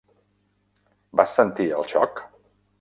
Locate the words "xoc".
1.95-2.27